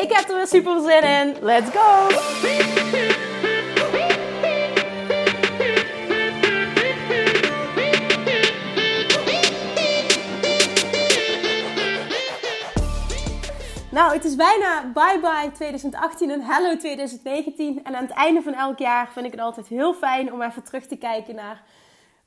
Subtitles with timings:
[0.00, 1.36] Ik heb er weer super zin in.
[1.40, 2.08] Let's go!
[13.90, 17.84] Nou, het is bijna bye bye 2018 en hello 2019.
[17.84, 20.62] En aan het einde van elk jaar vind ik het altijd heel fijn om even
[20.62, 21.62] terug te kijken naar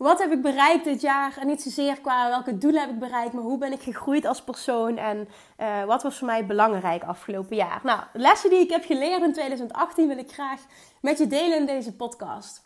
[0.03, 1.37] wat heb ik bereikt dit jaar?
[1.40, 4.43] En niet zozeer qua welke doelen heb ik bereikt, maar hoe ben ik gegroeid als
[4.43, 5.27] persoon en
[5.60, 7.79] uh, wat was voor mij belangrijk afgelopen jaar?
[7.84, 10.62] Nou, lessen die ik heb geleerd in 2018 wil ik graag
[11.01, 12.62] met je delen in deze podcast.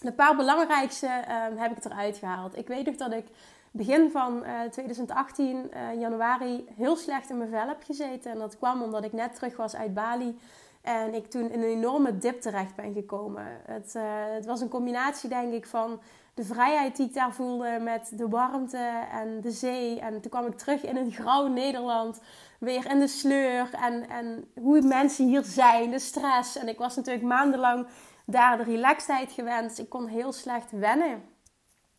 [0.00, 2.56] De paar belangrijkste uh, heb ik eruit gehaald.
[2.56, 3.26] Ik weet nog dat ik
[3.70, 8.30] begin van uh, 2018, januari, heel slecht in mijn vel heb gezeten.
[8.30, 10.38] En dat kwam omdat ik net terug was uit Bali.
[10.82, 13.46] En ik toen in een enorme dip terecht ben gekomen.
[13.66, 13.94] Het,
[14.34, 16.00] het was een combinatie, denk ik, van
[16.40, 20.00] de vrijheid die ik daar voelde met de warmte en de zee.
[20.00, 22.20] En toen kwam ik terug in een grauw Nederland,
[22.58, 26.56] weer in de sleur en, en hoe mensen hier zijn, de stress.
[26.56, 27.86] En ik was natuurlijk maandenlang
[28.26, 29.68] daar de relaxedheid gewend.
[29.68, 31.22] Dus ik kon heel slecht wennen.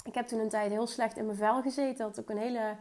[0.03, 1.97] Ik heb toen een tijd heel slecht in mijn vel gezeten.
[1.97, 2.75] Dat had ook een hele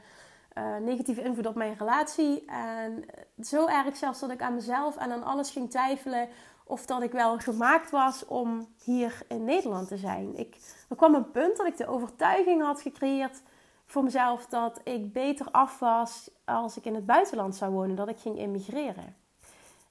[0.59, 2.45] uh, negatieve invloed op mijn relatie.
[2.47, 3.05] En
[3.41, 6.29] zo erg zelfs dat ik aan mezelf en aan alles ging twijfelen
[6.71, 10.39] of dat ik wel gemaakt was om hier in Nederland te zijn.
[10.39, 10.57] Ik,
[10.89, 13.43] er kwam een punt dat ik de overtuiging had gecreëerd
[13.87, 18.09] voor mezelf dat ik beter af was als ik in het buitenland zou wonen, dat
[18.09, 19.17] ik ging immigreren.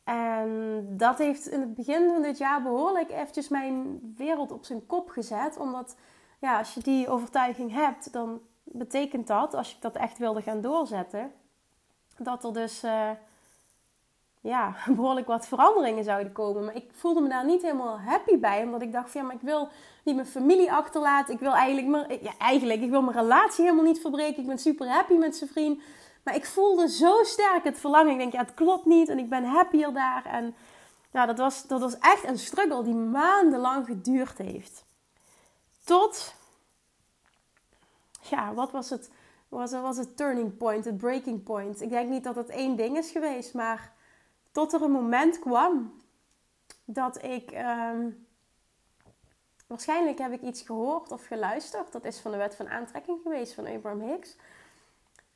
[0.04, 4.86] En dat heeft in het begin van dit jaar behoorlijk eventjes mijn wereld op zijn
[4.86, 5.58] kop gezet.
[5.58, 5.96] Omdat
[6.40, 10.62] ja, als je die overtuiging hebt, dan betekent dat, als ik dat echt wilde gaan
[10.62, 11.32] doorzetten,
[12.18, 13.10] dat er dus uh,
[14.42, 16.66] ja, behoorlijk wat veranderingen zouden komen.
[16.66, 18.64] Maar ik voelde me daar niet helemaal happy bij.
[18.64, 19.70] Omdat ik dacht van ja, maar ik wil
[20.04, 21.34] niet mijn familie achterlaten.
[21.34, 24.42] Ik wil eigenlijk, mijn, ja, eigenlijk, ik wil mijn relatie helemaal niet verbreken.
[24.42, 25.82] Ik ben super happy met zijn vriend.
[26.24, 28.12] Maar ik voelde zo sterk het verlangen.
[28.12, 29.10] Ik denk, ja, het klopt niet.
[29.10, 30.26] En ik ben happier daar.
[30.26, 30.56] En
[31.12, 34.86] ja, dat was, dat was echt een struggle die maandenlang geduurd heeft.
[35.84, 36.36] Tot,
[38.22, 39.10] ja, wat was het?
[39.48, 41.82] Was, was het turning point, het breaking point?
[41.82, 43.94] Ik denk niet dat het één ding is geweest, maar
[44.52, 46.02] tot er een moment kwam
[46.86, 47.52] dat ik.
[47.52, 48.10] Ehm,
[49.68, 51.92] waarschijnlijk heb ik iets gehoord of geluisterd.
[51.92, 54.36] Dat is van de wet van aantrekking geweest van Abraham Hicks.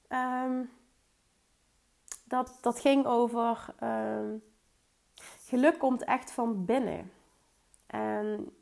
[0.09, 0.71] Um,
[2.23, 3.75] dat, dat ging over.
[3.83, 4.43] Um,
[5.45, 7.11] geluk komt echt van binnen.
[7.87, 8.55] En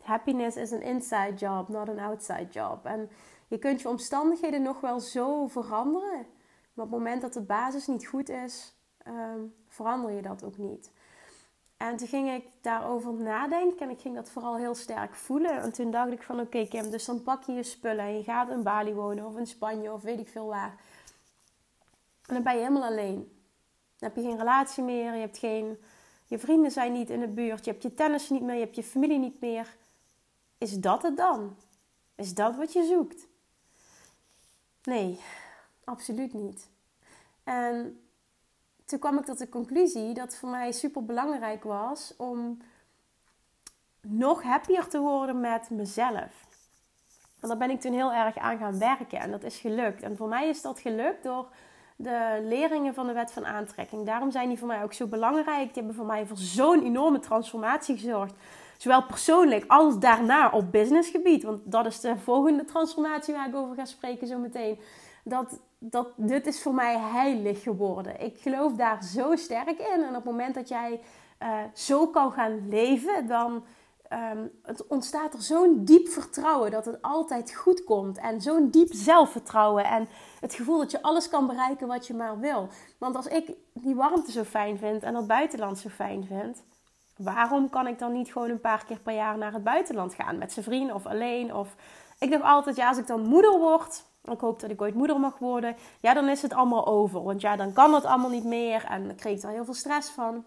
[0.00, 2.84] happiness is een inside job, not an outside job.
[2.86, 3.10] En
[3.48, 6.26] je kunt je omstandigheden nog wel zo veranderen.
[6.72, 8.74] Maar op het moment dat de basis niet goed is,
[9.10, 10.90] um, verander je dat ook niet.
[11.76, 15.60] En toen ging ik daarover nadenken en ik ging dat vooral heel sterk voelen.
[15.60, 18.22] En toen dacht ik van oké Kim, dus dan pak je je spullen en je
[18.22, 20.80] gaat in Bali wonen of in Spanje of weet ik veel waar.
[22.26, 23.16] En dan ben je helemaal alleen.
[23.98, 25.78] Dan heb je geen relatie meer, je hebt geen...
[26.26, 28.76] Je vrienden zijn niet in de buurt, je hebt je tennis niet meer, je hebt
[28.76, 29.76] je familie niet meer.
[30.58, 31.56] Is dat het dan?
[32.14, 33.26] Is dat wat je zoekt?
[34.82, 35.20] Nee,
[35.84, 36.68] absoluut niet.
[37.44, 38.00] En
[38.90, 42.58] toen kwam ik tot de conclusie dat het voor mij super belangrijk was om
[44.00, 46.48] nog happier te worden met mezelf.
[47.40, 50.02] En daar ben ik toen heel erg aan gaan werken en dat is gelukt.
[50.02, 51.48] En voor mij is dat gelukt door
[51.96, 54.06] de leringen van de wet van aantrekking.
[54.06, 55.64] Daarom zijn die voor mij ook zo belangrijk.
[55.64, 58.34] Die hebben voor mij voor zo'n enorme transformatie gezorgd.
[58.76, 61.42] Zowel persoonlijk als daarna op businessgebied.
[61.42, 64.78] Want dat is de volgende transformatie waar ik over ga spreken zo meteen.
[65.24, 68.20] Dat dat dit is voor mij heilig geworden.
[68.20, 70.02] Ik geloof daar zo sterk in.
[70.02, 71.00] En op het moment dat jij
[71.42, 73.64] uh, zo kan gaan leven, dan
[74.62, 78.18] het ontstaat er zo'n diep vertrouwen dat het altijd goed komt.
[78.18, 79.84] En zo'n diep zelfvertrouwen.
[79.84, 80.08] En
[80.40, 82.68] het gevoel dat je alles kan bereiken wat je maar wil.
[82.98, 86.62] Want als ik die warmte zo fijn vind en dat buitenland zo fijn vind.
[87.16, 90.38] Waarom kan ik dan niet gewoon een paar keer per jaar naar het buitenland gaan?
[90.38, 91.54] Met zijn vrienden of alleen?
[91.54, 91.74] Of
[92.18, 95.20] ik dacht altijd, ja, als ik dan moeder word, ik hoop dat ik ooit moeder
[95.20, 95.76] mag worden.
[96.00, 97.22] Ja, dan is het allemaal over.
[97.22, 98.84] Want ja, dan kan het allemaal niet meer.
[98.84, 100.44] En dan kreeg ik er heel veel stress van.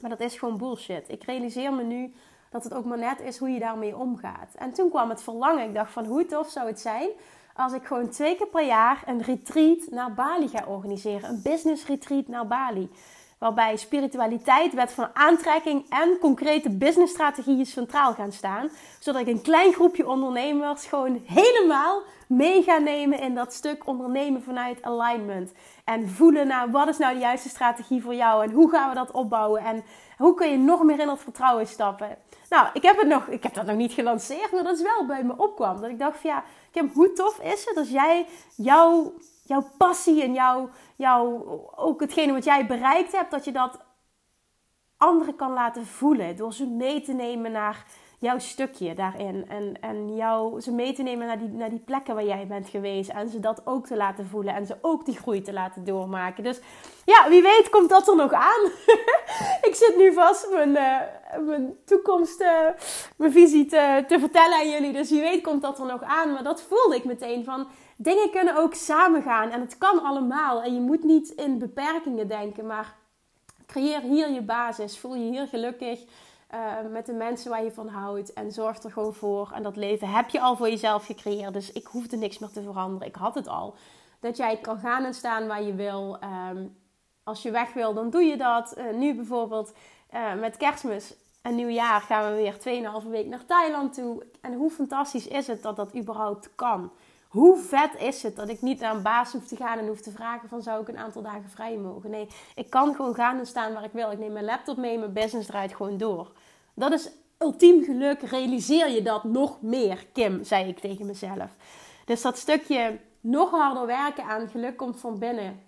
[0.00, 1.08] Maar dat is gewoon bullshit.
[1.08, 2.14] Ik realiseer me nu
[2.50, 4.54] dat het ook maar net is hoe je daarmee omgaat.
[4.54, 5.64] En toen kwam het verlangen.
[5.64, 7.08] Ik dacht van hoe tof zou het zijn
[7.54, 11.28] als ik gewoon twee keer per jaar een retreat naar Bali ga organiseren.
[11.28, 12.88] Een business retreat naar Bali.
[13.42, 18.68] Waarbij spiritualiteit, wet van aantrekking en concrete businessstrategieën centraal gaan staan.
[18.98, 24.42] Zodat ik een klein groepje ondernemers gewoon helemaal mee ga nemen in dat stuk ondernemen
[24.42, 25.52] vanuit alignment.
[25.84, 28.94] En voelen naar wat is nou de juiste strategie voor jou en hoe gaan we
[28.94, 29.84] dat opbouwen en
[30.16, 32.18] hoe kun je nog meer in dat vertrouwen stappen.
[32.48, 35.06] Nou, ik heb, het nog, ik heb dat nog niet gelanceerd, maar dat is wel
[35.06, 35.80] bij me opkwam.
[35.80, 39.12] Dat ik dacht van ja, Kim, hoe tof is het als jij jouw,
[39.42, 41.44] jouw passie en jouw, jouw,
[41.76, 43.84] ook hetgene wat jij bereikt hebt, dat je dat
[44.96, 46.36] anderen kan laten voelen.
[46.36, 47.86] Door ze mee te nemen naar
[48.22, 49.48] jouw stukje daarin.
[49.48, 52.68] En, en jou, ze mee te nemen naar die, naar die plekken waar jij bent
[52.68, 53.10] geweest.
[53.10, 54.54] En ze dat ook te laten voelen.
[54.54, 56.44] En ze ook die groei te laten doormaken.
[56.44, 56.60] Dus
[57.04, 58.64] ja, wie weet komt dat er nog aan.
[59.68, 62.48] ik zit nu vast mijn, uh, mijn toekomst, uh,
[63.16, 64.92] mijn visie te, te vertellen aan jullie.
[64.92, 66.32] Dus wie weet komt dat er nog aan.
[66.32, 67.68] Maar dat voelde ik meteen van...
[67.96, 69.50] Dingen kunnen ook samen gaan.
[69.50, 70.62] En het kan allemaal.
[70.62, 72.66] En je moet niet in beperkingen denken.
[72.66, 72.94] Maar
[73.66, 74.98] creëer hier je basis.
[74.98, 76.00] Voel je hier gelukkig.
[76.54, 78.32] Uh, met de mensen waar je van houdt.
[78.32, 79.50] En zorg er gewoon voor.
[79.54, 81.52] En dat leven heb je al voor jezelf gecreëerd.
[81.52, 83.08] Dus ik hoefde niks meer te veranderen.
[83.08, 83.74] Ik had het al.
[84.20, 86.18] Dat jij kan gaan en staan waar je wil.
[86.50, 86.76] Um,
[87.24, 88.74] als je weg wil, dan doe je dat.
[88.78, 89.72] Uh, nu bijvoorbeeld
[90.14, 94.26] uh, met kerstmis en nieuwjaar gaan we weer 2,5 week naar Thailand toe.
[94.40, 96.92] En hoe fantastisch is het dat dat überhaupt kan?
[97.32, 100.00] Hoe vet is het dat ik niet naar een baas hoef te gaan en hoef
[100.00, 102.10] te vragen van zou ik een aantal dagen vrij mogen?
[102.10, 104.10] Nee, ik kan gewoon gaan en staan waar ik wil.
[104.10, 106.32] Ik neem mijn laptop mee, mijn business draait gewoon door.
[106.74, 108.22] Dat is ultiem geluk.
[108.22, 111.50] Realiseer je dat nog meer, Kim, zei ik tegen mezelf.
[112.04, 115.60] Dus dat stukje nog harder werken aan geluk komt van binnen.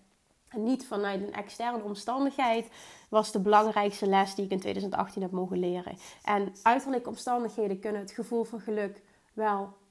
[0.49, 2.69] En niet vanuit een externe omstandigheid
[3.09, 5.97] was de belangrijkste les die ik in 2018 heb mogen leren.
[6.23, 9.03] En uiterlijke omstandigheden kunnen het gevoel van geluk
[9.33, 9.83] wel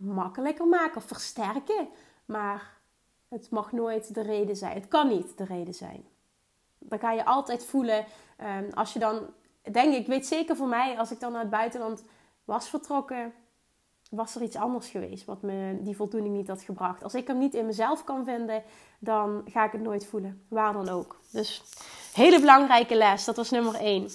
[0.00, 1.88] makkelijker maken of versterken.
[2.24, 2.78] Maar
[3.28, 4.74] het mag nooit de reden zijn.
[4.74, 6.04] Het kan niet de reden zijn.
[6.78, 8.06] Dan ga je altijd voelen,
[8.36, 9.26] ehm, als je dan
[9.72, 12.04] denk ik, weet zeker voor mij, als ik dan naar het buitenland
[12.44, 13.32] was vertrokken,
[14.10, 17.02] was er iets anders geweest wat me die voldoening niet had gebracht.
[17.02, 18.62] Als ik hem niet in mezelf kan vinden,
[18.98, 21.20] dan ga ik het nooit voelen, waar dan ook.
[21.30, 21.62] Dus
[22.12, 24.08] hele belangrijke les, dat was nummer één.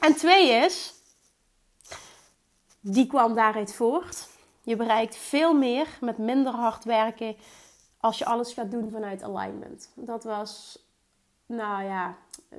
[0.00, 0.94] En twee is,
[2.80, 4.28] die kwam daaruit voort.
[4.64, 7.36] Je bereikt veel meer met minder hard werken
[7.98, 9.90] als je alles gaat doen vanuit alignment.
[9.94, 10.78] Dat was,
[11.46, 12.16] nou ja,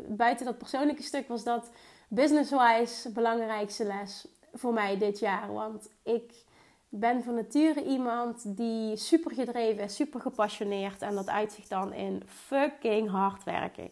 [0.07, 1.69] buiten dat persoonlijke stuk was dat
[2.07, 5.53] business-wise belangrijkste les voor mij dit jaar.
[5.53, 6.43] Want ik
[6.89, 11.01] ben van nature iemand die super gedreven is, super gepassioneerd.
[11.01, 13.91] En dat uitzicht dan in fucking hard werken.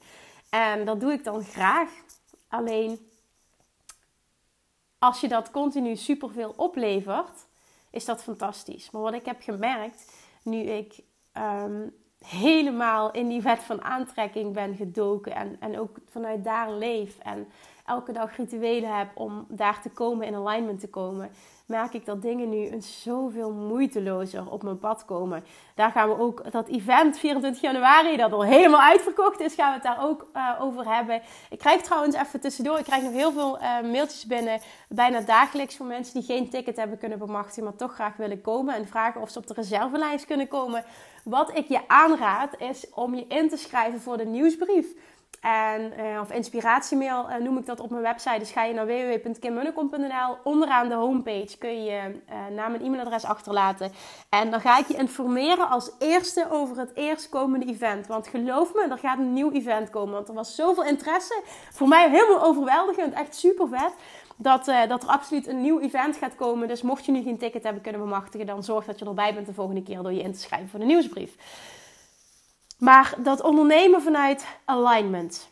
[0.50, 1.90] En dat doe ik dan graag.
[2.48, 3.10] Alleen
[5.00, 7.46] als je dat continu super veel oplevert,
[7.94, 8.92] is dat fantastisch.
[8.92, 10.12] Maar wat ik heb gemerkt
[10.44, 11.00] nu ik
[11.32, 11.88] ehm,
[12.26, 17.48] helemaal in die wet van aantrekking ben gedoken en, en ook vanuit daar leef en
[17.86, 21.32] elke dag rituelen heb om daar te komen, in alignment te komen,
[21.66, 25.44] merk ik dat dingen nu een zoveel moeitelozer op mijn pad komen.
[25.76, 29.74] Daar gaan we ook dat event 24 januari, dat al helemaal uitverkocht is, gaan we
[29.74, 31.22] het daar ook uh, over hebben.
[31.50, 34.60] Ik krijg trouwens even tussendoor, ik krijg nog heel veel uh, mailtjes binnen,
[34.90, 38.76] bijna dagelijks van mensen die geen ticket hebben kunnen bemachtigen, maar toch graag willen komen
[38.76, 40.84] en vragen of ze op de reservelijst kunnen komen.
[41.24, 44.88] Wat ik je aanraad is om je in te schrijven voor de nieuwsbrief.
[45.42, 48.40] En, uh, of inspiratiemail uh, noem ik dat op mijn website.
[48.40, 50.38] Dus ga je naar www.kimmunnekom.nl.
[50.44, 52.00] Onderaan de homepage kun je
[52.30, 53.92] uh, naam en e-mailadres achterlaten.
[54.30, 58.08] En dan ga ik je informeren als eerste over het eerstkomende event.
[58.08, 60.14] Want geloof me, er gaat een nieuw event komen.
[60.14, 61.42] Want er was zoveel interesse.
[61.72, 63.14] Voor mij helemaal overweldigend.
[63.14, 63.94] Echt super vet.
[64.36, 66.68] Dat, dat er absoluut een nieuw event gaat komen.
[66.68, 69.46] Dus mocht je nu geen ticket hebben kunnen bemachtigen, dan zorg dat je erbij bent
[69.46, 71.36] de volgende keer door je in te schrijven voor de nieuwsbrief.
[72.78, 75.52] Maar dat ondernemen vanuit alignment.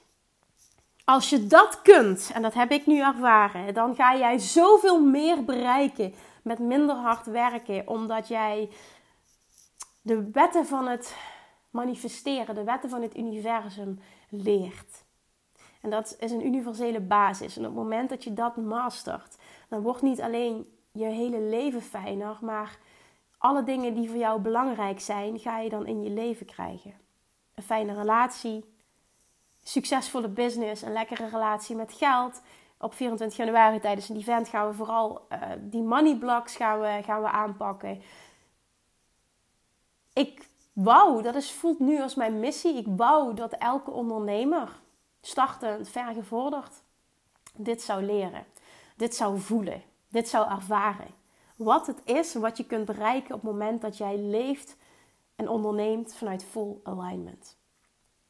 [1.05, 5.43] Als je dat kunt, en dat heb ik nu ervaren, dan ga jij zoveel meer
[5.43, 6.13] bereiken
[6.43, 8.69] met minder hard werken, omdat jij
[10.01, 11.15] de wetten van het
[11.69, 13.99] manifesteren, de wetten van het universum
[14.29, 15.03] leert.
[15.81, 17.57] En dat is een universele basis.
[17.57, 19.37] En op het moment dat je dat mastert,
[19.69, 22.77] dan wordt niet alleen je hele leven fijner, maar
[23.37, 27.01] alle dingen die voor jou belangrijk zijn, ga je dan in je leven krijgen
[27.55, 28.73] een fijne relatie,
[29.63, 32.41] succesvolle business, een lekkere relatie met geld.
[32.77, 36.99] Op 24 januari tijdens een event gaan we vooral uh, die money blocks gaan we,
[37.03, 38.01] gaan we aanpakken.
[40.13, 42.77] Ik wou, dat is, voelt nu als mijn missie.
[42.77, 44.79] Ik wou dat elke ondernemer,
[45.21, 46.81] startend, vergevorderd,
[47.55, 48.45] dit zou leren.
[48.95, 49.83] Dit zou voelen.
[50.09, 51.07] Dit zou ervaren.
[51.55, 54.75] Wat het is, wat je kunt bereiken op het moment dat jij leeft
[55.41, 57.57] en onderneemt vanuit full alignment.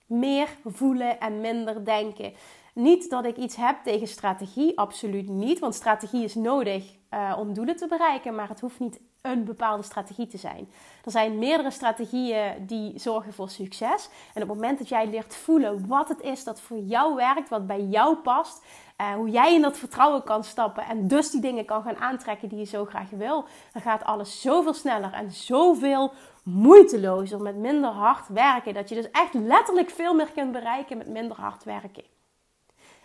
[0.06, 2.34] Meer voelen en minder denken.
[2.74, 5.60] Niet dat ik iets heb tegen strategie, absoluut niet.
[5.60, 9.84] Want strategie is nodig uh, om doelen te bereiken, maar het hoeft niet een bepaalde
[9.84, 10.70] strategie te zijn.
[11.06, 14.10] Er zijn meerdere strategieën die zorgen voor succes.
[14.34, 17.50] En op het moment dat jij leert voelen wat het is dat voor jou werkt,
[17.50, 18.63] wat bij jou past,
[19.01, 22.50] uh, hoe jij in dat vertrouwen kan stappen en dus die dingen kan gaan aantrekken
[22.50, 26.12] die je zo graag wil, dan gaat alles zoveel sneller en zoveel
[26.44, 28.74] moeitelozer met minder hard werken.
[28.74, 32.04] Dat je dus echt letterlijk veel meer kunt bereiken met minder hard werken.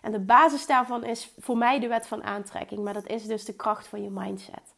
[0.00, 3.44] En de basis daarvan is voor mij de wet van aantrekking, maar dat is dus
[3.44, 4.74] de kracht van je mindset.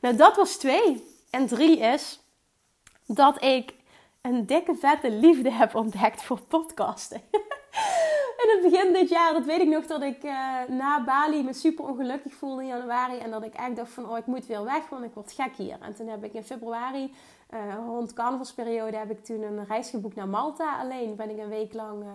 [0.00, 1.04] Nou, dat was twee.
[1.30, 2.20] En drie is
[3.06, 3.74] dat ik
[4.20, 7.22] een dikke vette liefde heb ontdekt voor podcasten.
[8.42, 10.32] in het begin dit jaar, dat weet ik nog, dat ik uh,
[10.68, 13.18] na Bali me super ongelukkig voelde in januari.
[13.18, 15.56] En dat ik echt dacht van, oh, ik moet weer weg, want ik word gek
[15.56, 15.76] hier.
[15.80, 17.14] En toen heb ik in februari,
[17.54, 20.78] uh, rond carnavalsperiode, heb ik toen een reis geboekt naar Malta.
[20.78, 22.02] Alleen ben ik een week lang...
[22.02, 22.08] Uh,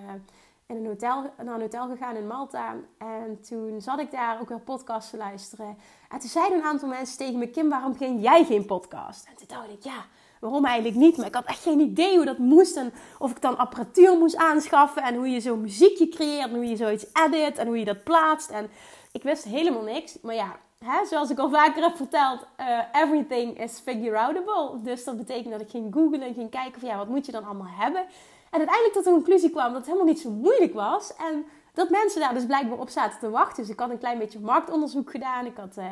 [0.67, 2.75] in een hotel, naar een hotel gegaan in Malta.
[2.97, 5.77] En toen zat ik daar ook weer podcasts te luisteren.
[6.09, 9.27] En toen zeiden een aantal mensen tegen me: Kim, waarom geen jij geen podcast?
[9.27, 10.05] En toen dacht ik: ja,
[10.39, 11.17] waarom eigenlijk niet?
[11.17, 12.75] Maar ik had echt geen idee hoe dat moest.
[12.75, 15.03] En of ik dan apparatuur moest aanschaffen.
[15.03, 16.49] En hoe je zo'n muziekje creëert.
[16.49, 17.57] En hoe je zoiets edit.
[17.57, 18.49] En hoe je dat plaatst.
[18.49, 18.69] En
[19.11, 20.17] ik wist helemaal niks.
[20.21, 24.81] Maar ja, hè, zoals ik al vaker heb verteld, uh, everything is figure outable.
[24.81, 27.31] Dus dat betekent dat ik ging googlen en ging kijken van ja, wat moet je
[27.31, 28.01] dan allemaal hebben.
[28.49, 31.15] En uiteindelijk tot de conclusie kwam dat het helemaal niet zo moeilijk was.
[31.15, 33.63] En dat mensen daar dus blijkbaar op zaten te wachten.
[33.63, 35.45] Dus ik had een klein beetje marktonderzoek gedaan.
[35.45, 35.85] Ik had uh,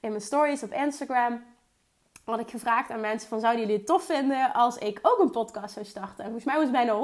[0.00, 1.42] in mijn stories op Instagram
[2.34, 5.30] had ik gevraagd aan mensen van zouden jullie het tof vinden als ik ook een
[5.30, 6.24] podcast zou starten.
[6.24, 6.94] En volgens mij was bijna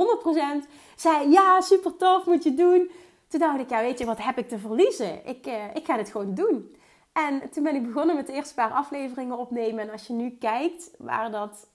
[0.64, 2.90] 100% zei ja super tof moet je doen.
[3.28, 5.26] Toen dacht ik ja weet je wat heb ik te verliezen?
[5.26, 6.76] Ik, uh, ik ga dit gewoon doen.
[7.12, 9.80] En toen ben ik begonnen met de eerste paar afleveringen opnemen.
[9.80, 11.68] En als je nu kijkt waar dat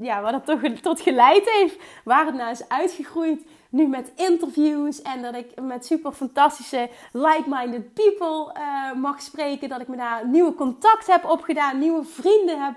[0.00, 1.76] ja, waar dat toch tot geleid heeft.
[2.04, 3.46] Waar het naar is uitgegroeid.
[3.70, 9.68] Nu met interviews en dat ik met super fantastische like-minded people uh, mag spreken.
[9.68, 12.74] Dat ik me daar nieuwe contact heb opgedaan, nieuwe vrienden heb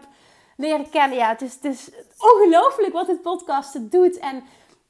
[0.57, 1.17] leren kennen.
[1.17, 4.19] Ja, het is, het is ongelooflijk wat dit podcast doet.
[4.19, 4.43] En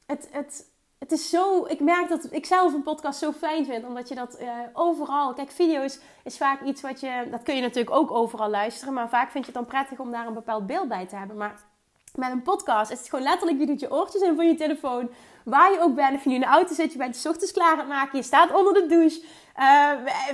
[0.06, 0.66] het, het,
[1.00, 1.66] het is zo.
[1.66, 5.34] Ik merk dat ik zelf een podcast zo fijn vind, omdat je dat uh, overal.
[5.34, 7.28] Kijk, video's is vaak iets wat je.
[7.32, 10.12] Dat kun je natuurlijk ook overal luisteren, maar vaak vind je het dan prettig om
[10.12, 11.38] daar een bepaald beeld bij te hebben.
[11.38, 11.72] Maar
[12.17, 15.10] met een podcast is het gewoon letterlijk, je doet je oortjes in van je telefoon.
[15.43, 17.51] Waar je ook bent, of je nu in de auto zit, je bent je ochtends
[17.51, 19.22] klaar aan het maken, je staat onder de douche.
[19.60, 19.89] Uh,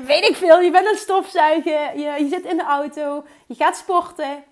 [0.06, 3.56] weet ik veel, je bent aan het stofzuigen, je, je zit in de auto, je
[3.56, 4.44] gaat sporten.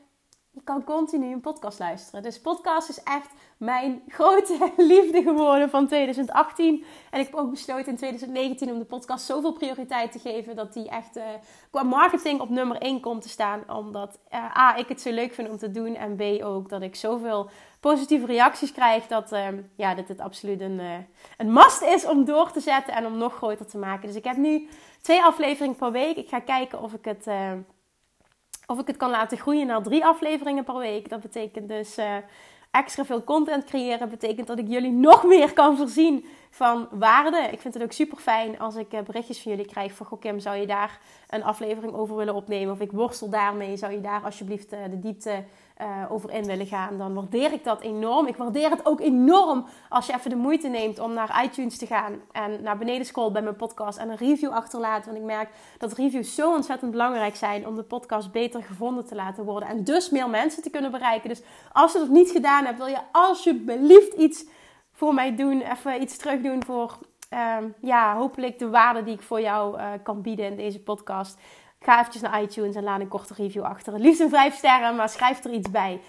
[0.57, 2.23] Je kan continu een podcast luisteren.
[2.23, 6.85] Dus podcast is echt mijn grote liefde geworden van 2018.
[7.11, 10.73] En ik heb ook besloten in 2019 om de podcast zoveel prioriteit te geven dat
[10.73, 11.23] die echt uh,
[11.71, 13.63] qua marketing op nummer 1 komt te staan.
[13.69, 15.95] Omdat uh, A, ik het zo leuk vind om te doen.
[15.95, 17.49] En B, ook dat ik zoveel
[17.79, 20.81] positieve reacties krijg dat, uh, ja, dat het absoluut een,
[21.37, 24.07] een must is om door te zetten en om nog groter te maken.
[24.07, 24.69] Dus ik heb nu
[25.01, 26.17] twee afleveringen per week.
[26.17, 27.27] Ik ga kijken of ik het
[28.67, 31.09] of ik het kan laten groeien naar drie afleveringen per week.
[31.09, 32.15] Dat betekent dus uh,
[32.71, 34.09] extra veel content creëren.
[34.09, 37.49] Betekent dat ik jullie nog meer kan voorzien van waarde.
[37.51, 40.05] Ik vind het ook super fijn als ik eh, berichtjes van jullie krijg van...
[40.05, 42.73] Goh Kim, zou je daar een aflevering over willen opnemen?
[42.73, 43.77] Of ik worstel daarmee.
[43.77, 45.43] Zou je daar alsjeblieft uh, de diepte
[45.81, 48.27] uh, over in willen gaan, dan waardeer ik dat enorm.
[48.27, 51.85] Ik waardeer het ook enorm als je even de moeite neemt om naar iTunes te
[51.85, 55.05] gaan en naar beneden scrollt bij mijn podcast en een review achterlaat.
[55.05, 59.15] Want ik merk dat reviews zo ontzettend belangrijk zijn om de podcast beter gevonden te
[59.15, 61.29] laten worden en dus meer mensen te kunnen bereiken.
[61.29, 61.41] Dus
[61.71, 64.45] als je dat niet gedaan hebt, wil je alsjeblieft iets
[64.91, 66.97] voor mij doen, even iets terug doen voor
[67.33, 71.39] uh, ja, hopelijk de waarde die ik voor jou uh, kan bieden in deze podcast.
[71.87, 73.99] Ga naar iTunes en laat een korte review achter.
[73.99, 76.01] Liefst een vijf sterren, maar schrijf er iets bij.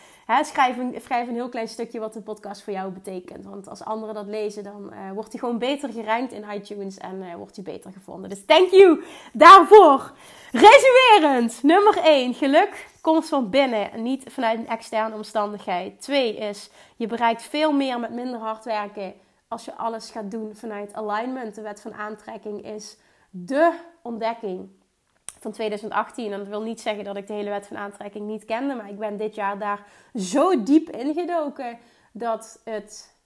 [0.42, 3.44] schrijf, een, schrijf een heel klein stukje wat de podcast voor jou betekent.
[3.44, 7.22] Want als anderen dat lezen, dan uh, wordt hij gewoon beter gerankt in iTunes en
[7.22, 8.30] uh, wordt hij beter gevonden.
[8.30, 10.12] Dus thank you daarvoor.
[10.52, 16.00] Resumerend, nummer 1, geluk komt van binnen, niet vanuit een externe omstandigheid.
[16.00, 19.14] 2 is, je bereikt veel meer met minder hard werken
[19.48, 21.54] als je alles gaat doen vanuit alignment.
[21.54, 22.96] De wet van aantrekking is
[23.30, 24.76] de ontdekking
[25.40, 26.32] van 2018.
[26.32, 28.74] En dat wil niet zeggen dat ik de hele wet van aantrekking niet kende.
[28.74, 31.78] Maar ik ben dit jaar daar zo diep ingedoken
[32.12, 33.16] dat het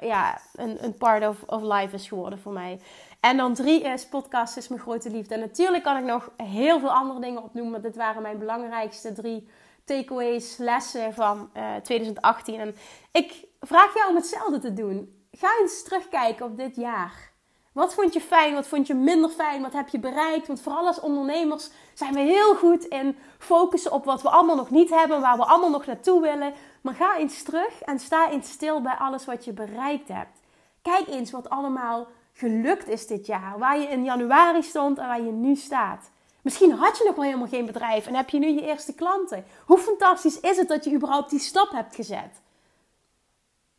[0.00, 2.80] ja, een, een part of, of life is geworden voor mij.
[3.20, 5.34] En dan drie is podcast is mijn grote liefde.
[5.34, 7.72] En natuurlijk kan ik nog heel veel andere dingen opnoemen.
[7.72, 9.48] Maar dit waren mijn belangrijkste drie
[9.84, 12.60] takeaways, lessen van uh, eh, 2018.
[12.60, 12.74] En
[13.12, 15.26] ik vraag jou om hetzelfde te doen.
[15.30, 17.32] Ga eens terugkijken op dit jaar.
[17.78, 18.54] Wat vond je fijn?
[18.54, 19.62] Wat vond je minder fijn?
[19.62, 20.46] Wat heb je bereikt?
[20.46, 24.70] Want vooral als ondernemers zijn we heel goed in focussen op wat we allemaal nog
[24.70, 26.54] niet hebben, waar we allemaal nog naartoe willen.
[26.80, 30.40] Maar ga eens terug en sta eens stil bij alles wat je bereikt hebt.
[30.82, 33.58] Kijk eens wat allemaal gelukt is dit jaar.
[33.58, 36.10] Waar je in januari stond en waar je nu staat.
[36.42, 39.44] Misschien had je nog wel helemaal geen bedrijf en heb je nu je eerste klanten.
[39.64, 42.40] Hoe fantastisch is het dat je überhaupt die stap hebt gezet?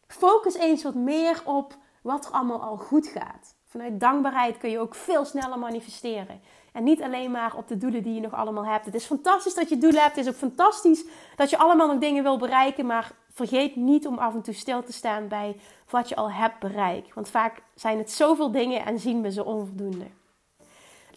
[0.08, 3.58] Focus eens wat meer op wat er allemaal al goed gaat.
[3.70, 6.42] Vanuit dankbaarheid kun je ook veel sneller manifesteren.
[6.72, 8.86] En niet alleen maar op de doelen die je nog allemaal hebt.
[8.86, 10.16] Het is fantastisch dat je doelen hebt.
[10.16, 12.86] Het is ook fantastisch dat je allemaal nog dingen wil bereiken.
[12.86, 15.56] Maar vergeet niet om af en toe stil te staan bij
[15.90, 17.14] wat je al hebt bereikt.
[17.14, 20.06] Want vaak zijn het zoveel dingen en zien we ze onvoldoende.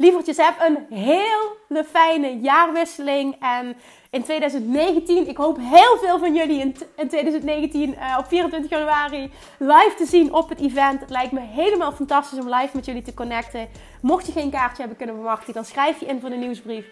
[0.03, 3.37] Lievertjes, heb een hele fijne jaarwisseling.
[3.41, 3.77] En
[4.11, 9.31] in 2019, ik hoop heel veel van jullie in, in 2019 uh, op 24 januari
[9.59, 11.01] live te zien op het event.
[11.01, 13.69] Het lijkt me helemaal fantastisch om live met jullie te connecten.
[14.01, 16.87] Mocht je geen kaartje hebben kunnen verwachten, dan schrijf je in voor de nieuwsbrief.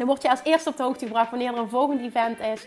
[0.00, 2.66] Dan word je als eerste op de hoogte gebracht wanneer er een volgend event is.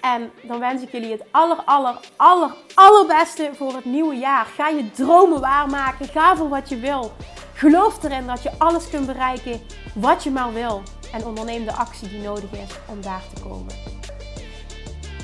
[0.00, 4.44] En dan wens ik jullie het aller, aller, aller, allerbeste voor het nieuwe jaar.
[4.44, 6.08] Ga je dromen waarmaken.
[6.08, 7.12] Ga voor wat je wil.
[7.54, 9.60] Geloof erin dat je alles kunt bereiken
[9.94, 10.82] wat je maar wil.
[11.12, 13.74] En onderneem de actie die nodig is om daar te komen.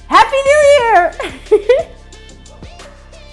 [0.06, 1.14] Happy New Year!